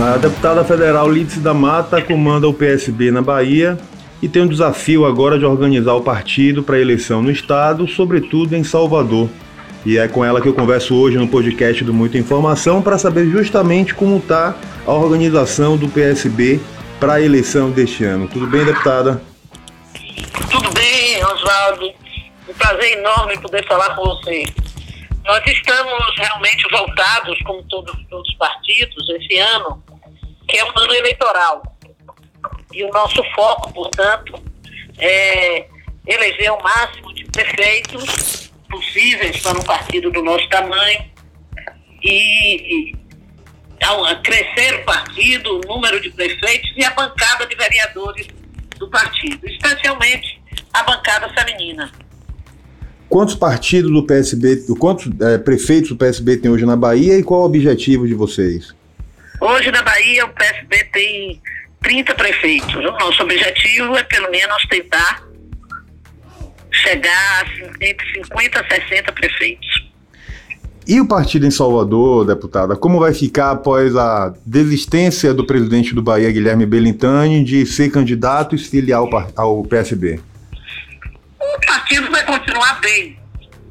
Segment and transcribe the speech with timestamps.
[0.00, 3.78] A deputada federal Lídice da Mata comanda o PSB na Bahia
[4.22, 8.56] e tem um desafio agora de organizar o partido para a eleição no estado, sobretudo
[8.56, 9.28] em Salvador.
[9.84, 13.26] E é com ela que eu converso hoje no podcast do Muita Informação para saber
[13.26, 16.58] justamente como está a organização do PSB
[16.98, 18.26] para a eleição deste ano.
[18.26, 19.20] Tudo bem, deputada?
[20.50, 21.92] Tudo bem, Oswaldo.
[22.48, 24.46] Um prazer enorme poder falar com você.
[25.26, 29.82] Nós estamos realmente voltados, como todos os partidos, esse ano,
[30.50, 31.62] que é um ano eleitoral.
[32.72, 34.34] E o nosso foco, portanto,
[34.98, 35.66] é
[36.06, 41.04] eleger o máximo de prefeitos possíveis para um partido do nosso tamanho
[42.02, 42.94] e,
[43.82, 48.26] ao crescer o partido, o número de prefeitos e a bancada de vereadores
[48.78, 50.40] do partido, especialmente
[50.72, 51.90] a bancada feminina.
[53.08, 57.42] Quantos partidos do PSB, quantos é, prefeitos do PSB tem hoje na Bahia e qual
[57.42, 58.72] o objetivo de vocês?
[59.40, 61.42] Hoje na Bahia o PSB tem
[61.82, 62.74] 30 prefeitos.
[62.74, 65.22] O nosso objetivo é pelo menos tentar
[66.70, 67.46] chegar
[67.80, 69.90] entre 50 a 60 prefeitos.
[70.86, 76.02] E o partido em Salvador, deputada, como vai ficar após a desistência do presidente do
[76.02, 80.20] Bahia, Guilherme Belintani, de ser candidato e se filiar ao, ao PSB?
[81.38, 83.18] O partido vai continuar bem.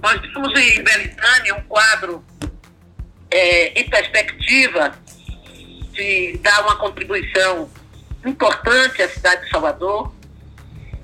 [0.02, 2.24] Nós temos em Belintani um quadro
[3.30, 4.94] é, em perspectiva
[6.00, 7.70] de dar uma contribuição
[8.26, 10.14] importante à cidade de Salvador,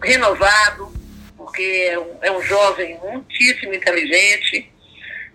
[0.01, 0.93] renovado,
[1.35, 4.71] porque é um, é um jovem muitíssimo inteligente,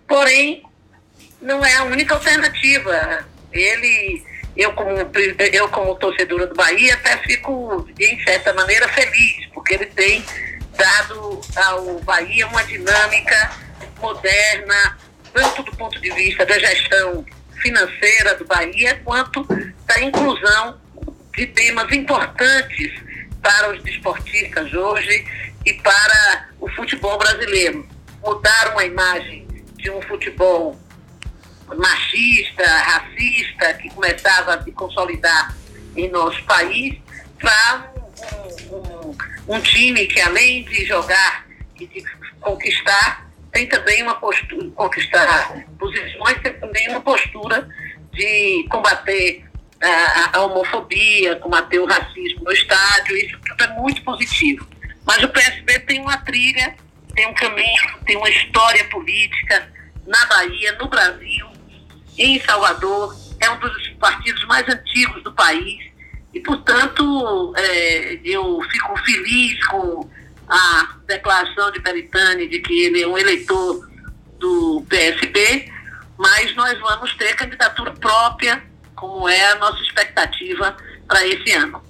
[0.07, 0.63] porém
[1.39, 3.25] não é a única alternativa.
[3.51, 4.23] Ele,
[4.57, 4.89] eu como,
[5.53, 10.25] eu como torcedora do Bahia, até fico, em certa maneira, feliz, porque ele tem
[10.75, 13.51] dado ao Bahia uma dinâmica
[13.99, 14.97] moderna,
[15.31, 17.23] tanto do ponto de vista da gestão
[17.61, 19.45] financeira do Bahia, quanto
[19.85, 20.79] da inclusão
[21.35, 22.91] de temas importantes
[23.41, 25.25] para os desportistas hoje
[25.65, 27.87] e para o futebol brasileiro.
[28.23, 30.79] Mudar uma imagem de um futebol
[31.75, 35.55] machista, racista, que começava a se consolidar
[35.95, 36.97] em nosso país,
[37.39, 37.91] para
[38.69, 41.47] um, um, um, time que, além de jogar
[41.79, 42.03] e de
[42.39, 47.67] conquistar, tem também uma postura, conquistar posições, tem também uma postura
[48.13, 49.45] de combater
[49.81, 54.67] a, a homofobia, combater o racismo no estádio, isso tudo é muito positivo.
[55.05, 56.75] Mas o PSB tem uma trilha,
[57.15, 59.71] tem um caminho, tem uma história política
[60.07, 61.47] na Bahia, no Brasil,
[62.17, 65.91] em Salvador, é um dos partidos mais antigos do país
[66.33, 70.09] e, portanto, é, eu fico feliz com
[70.51, 73.87] a declaração de Beritani de que ele é um eleitor
[74.37, 75.71] do PSB,
[76.17, 78.61] mas nós vamos ter candidatura própria
[78.93, 80.75] como é a nossa expectativa
[81.07, 81.81] para esse ano.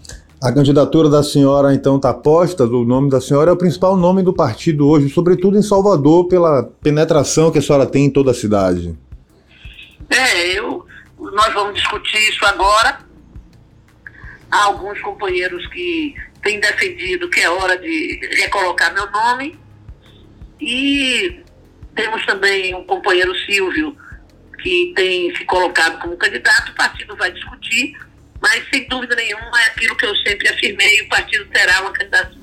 [0.42, 4.22] A candidatura da senhora, então, está posta, o nome da senhora é o principal nome
[4.22, 8.34] do partido hoje, sobretudo em Salvador, pela penetração que a senhora tem em toda a
[8.34, 8.98] cidade.
[10.10, 10.86] É, eu,
[11.20, 13.00] nós vamos discutir isso agora.
[14.50, 19.60] Há alguns companheiros que têm defendido que é hora de recolocar meu nome.
[20.60, 21.42] E
[21.96, 23.96] temos também um companheiro Silvio
[24.62, 27.94] que tem se colocado como candidato, o partido vai discutir,
[28.40, 32.42] mas sem dúvida nenhuma é aquilo que eu sempre afirmei, o partido terá uma candidatura.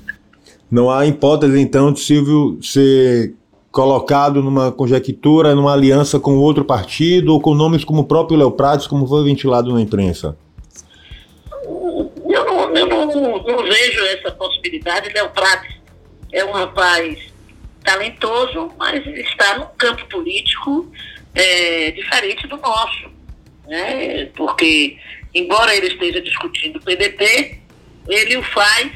[0.69, 3.33] Não há hipótese, então, de Silvio ser
[3.71, 8.51] colocado numa conjectura, numa aliança com outro partido, ou com nomes como o próprio Léo
[8.51, 10.37] Prates, como foi ventilado na imprensa?
[11.63, 15.13] Eu não, eu não, não vejo essa possibilidade.
[15.13, 15.75] Léo Prates
[16.31, 17.31] é um rapaz
[17.83, 20.91] talentoso, mas está no campo político
[21.35, 23.11] é, diferente do nosso.
[23.67, 24.25] Né?
[24.35, 24.97] Porque,
[25.33, 27.59] embora ele esteja discutindo o PDT,
[28.07, 28.91] ele o faz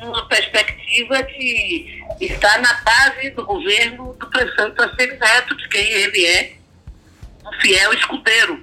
[0.00, 6.26] numa perspectiva de estar na base do governo do prefeito Assemi Neto, de quem ele
[6.26, 6.52] é
[7.46, 8.60] um fiel escudeiro.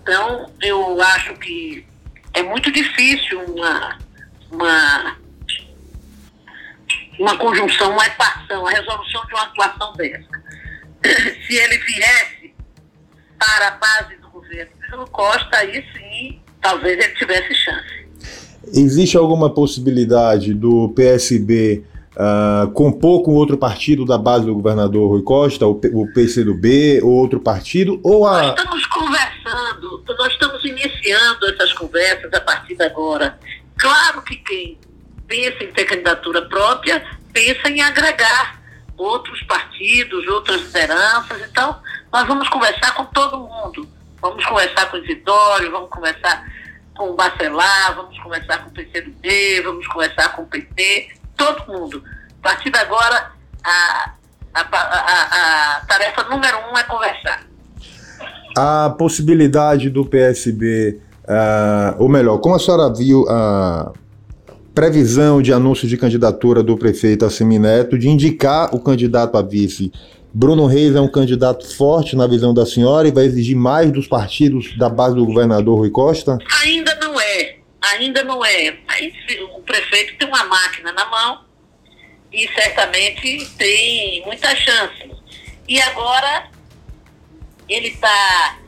[0.00, 1.86] Então, eu acho que
[2.32, 3.98] é muito difícil uma,
[4.54, 5.16] uma,
[7.18, 10.44] uma conjunção, uma equação, a resolução de uma atuação dessa.
[11.46, 12.54] se ele viesse
[13.38, 18.04] para a base do governo Bruno Costa, aí sim, talvez ele tivesse chance.
[18.72, 21.84] Existe alguma possibilidade do PSB
[22.14, 27.00] uh, ah, compor com outro partido da base do governador Rui Costa, o, o PCdoB,
[27.02, 28.00] ou outro partido?
[28.02, 28.42] Ou a...
[28.42, 33.38] Nós estamos conversando, nós estamos iniciando essas conversas a partir de agora.
[33.84, 34.78] Claro que quem
[35.28, 37.04] pensa em ter candidatura própria
[37.34, 38.58] pensa em agregar
[38.96, 41.42] outros partidos, outras lideranças.
[41.42, 41.78] Então,
[42.10, 43.86] nós vamos conversar com todo mundo.
[44.22, 46.50] Vamos conversar com o Isidório, vamos conversar
[46.96, 52.02] com o Bacelar, vamos conversar com o PCdoB, vamos conversar com o PT, todo mundo.
[52.40, 53.32] A partir de agora,
[53.62, 54.12] a,
[54.54, 57.44] a, a, a tarefa número um é conversar.
[58.56, 63.92] A possibilidade do PSB, uh, ou melhor, como a senhora viu a
[64.74, 69.92] previsão de anúncio de candidatura do prefeito Assemineto de indicar o candidato a vice
[70.36, 74.08] Bruno Reis é um candidato forte na visão da senhora e vai exigir mais dos
[74.08, 76.36] partidos da base do governador Rui Costa?
[76.64, 78.76] Ainda não é, ainda não é.
[78.84, 79.12] Mas
[79.54, 81.44] o prefeito tem uma máquina na mão
[82.32, 85.08] e certamente tem muita chance.
[85.68, 86.50] E agora
[87.68, 88.58] ele está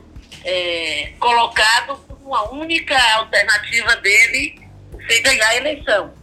[0.45, 4.59] é, colocado como a única alternativa dele
[5.07, 6.13] ser ganhar a eleição.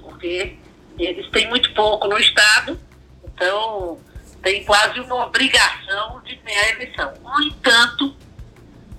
[0.00, 0.56] Porque
[0.96, 2.78] eles têm muito pouco no Estado,
[3.24, 3.98] então
[4.42, 7.14] tem quase uma obrigação de ganhar a eleição.
[7.20, 8.16] No entanto,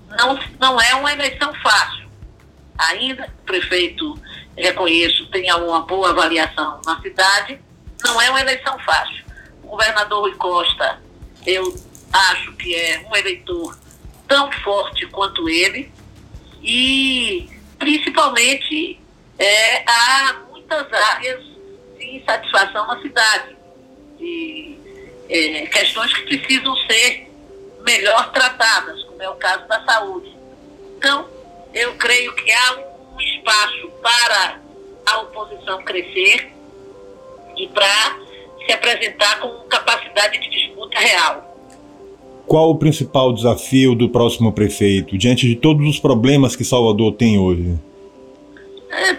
[0.10, 2.10] não, não é uma eleição fácil.
[2.78, 4.22] Ainda o prefeito,
[4.58, 7.62] reconheço, tenha uma boa avaliação na cidade,
[8.04, 9.24] não é uma eleição fácil.
[9.64, 11.02] O governador Rui Costa,
[11.46, 11.74] eu
[12.12, 13.80] acho que é um eleitor
[14.28, 15.90] tão forte quanto ele
[16.64, 19.00] e principalmente
[19.40, 21.44] é, há muitas áreas
[21.98, 23.56] de insatisfação na cidade.
[24.18, 24.78] De,
[25.30, 27.32] é, questões que precisam ser
[27.82, 30.36] melhor tratadas, como é o caso da saúde.
[30.98, 31.28] Então,
[31.74, 32.78] eu creio que há
[33.14, 34.60] um espaço para
[35.06, 36.52] a oposição crescer
[37.58, 38.20] e para
[38.66, 41.51] se apresentar com capacidade de disputa real.
[42.48, 47.40] Qual o principal desafio do próximo prefeito, diante de todos os problemas que Salvador tem
[47.40, 47.80] hoje?
[48.90, 49.14] É,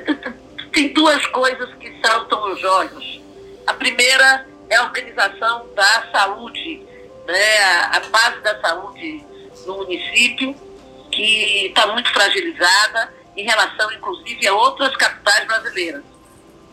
[0.73, 3.21] tem duas coisas que saltam os olhos.
[3.67, 6.83] A primeira é a organização da saúde,
[7.27, 7.59] né,
[7.91, 9.25] a base da saúde
[9.67, 10.55] no município,
[11.11, 16.03] que está muito fragilizada em relação, inclusive, a outras capitais brasileiras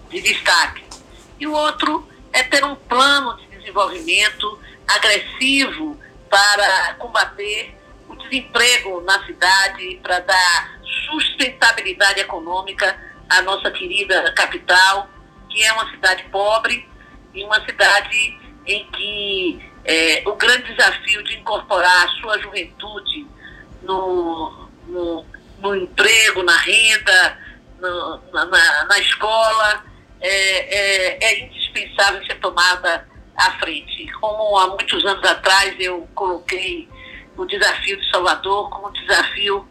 [0.09, 0.83] de destaque.
[1.39, 5.97] E o outro é ter um plano de desenvolvimento agressivo
[6.29, 7.75] para combater
[8.07, 10.79] o desemprego na cidade, para dar
[11.09, 12.97] sustentabilidade econômica
[13.29, 15.09] à nossa querida capital,
[15.49, 16.87] que é uma cidade pobre
[17.33, 23.27] em uma cidade em que é, o grande desafio de incorporar a sua juventude
[23.81, 25.25] no, no,
[25.59, 27.39] no emprego, na renda,
[27.79, 29.83] no, na, na, escola,
[30.21, 33.07] é, é, é, indispensável ser tomada
[33.39, 34.11] à frente.
[34.19, 36.89] Como há muitos anos atrás eu coloquei
[37.37, 39.67] o desafio de Salvador como desafio,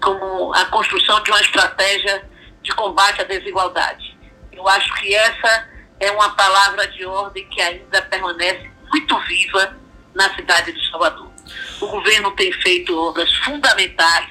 [0.00, 2.28] como a construção de uma estratégia
[2.62, 4.18] de combate à desigualdade.
[4.52, 5.68] Eu acho que essa
[5.98, 9.76] é uma palavra de ordem que ainda permanece muito viva
[10.14, 11.30] na cidade de Salvador.
[11.80, 14.28] O governo tem feito obras fundamentais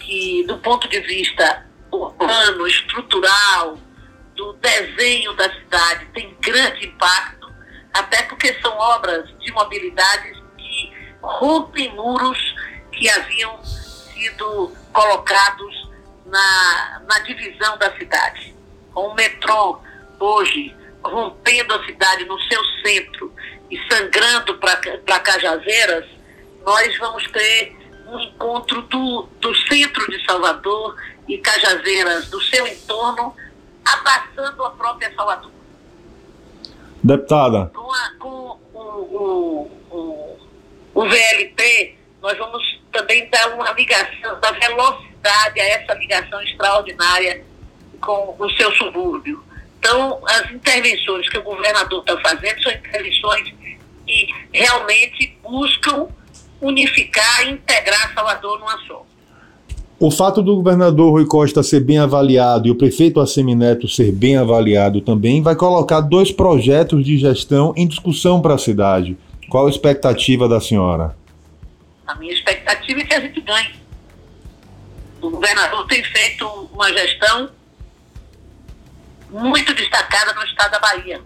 [0.00, 3.76] que, do ponto de vista urbano, estrutural,
[4.36, 7.41] do desenho da cidade, tem grande impacto,
[8.78, 12.38] obras de mobilidade que rompem muros
[12.92, 15.90] que haviam sido colocados
[16.26, 18.54] na, na divisão da cidade.
[18.92, 19.80] Com o metrô
[20.20, 23.32] hoje rompendo a cidade no seu centro
[23.70, 26.06] e sangrando para Cajazeiras,
[26.64, 27.76] nós vamos ter
[28.06, 33.34] um encontro do, do centro de Salvador e Cajazeiras, do seu entorno,
[33.84, 35.50] abraçando a própria Salvador.
[37.02, 37.70] Deputada.
[38.18, 40.38] Com, o, o,
[40.94, 47.44] o, VLT, nós vamos também dar uma ligação, dar velocidade a essa ligação extraordinária
[48.00, 49.42] com o seu subúrbio.
[49.78, 53.52] Então, as intervenções que o governador está fazendo são intervenções
[54.06, 56.08] que realmente buscam
[56.60, 59.04] unificar e integrar Salvador numa só.
[60.04, 64.36] O fato do governador Rui Costa ser bem avaliado e o prefeito Assemineto ser bem
[64.36, 69.16] avaliado também vai colocar dois projetos de gestão em discussão para a cidade.
[69.48, 71.16] Qual a expectativa da senhora?
[72.04, 73.74] A minha expectativa é que a gente ganhe.
[75.20, 77.50] O governador tem feito uma gestão
[79.30, 81.20] muito destacada no estado da Bahia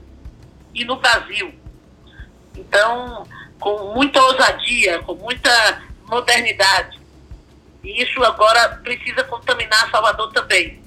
[0.75, 1.51] e no Brasil.
[2.55, 3.27] Então,
[3.59, 6.96] com muita ousadia, com muita modernidade.
[7.87, 10.81] E isso agora precisa contaminar Salvador também.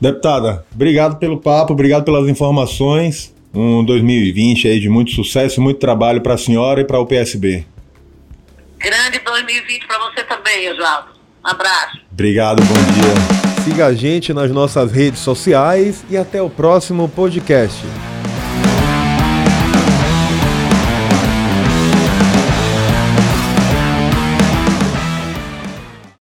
[0.00, 3.32] Deputada, obrigado pelo papo, obrigado pelas informações.
[3.54, 7.64] Um 2020 aí de muito sucesso, muito trabalho para a senhora e para o PSB.
[8.78, 11.10] Grande 2020 para você também, Oswaldo.
[11.44, 12.00] Um abraço.
[12.10, 13.62] Obrigado, bom dia.
[13.62, 17.86] Siga a gente nas nossas redes sociais e até o próximo podcast.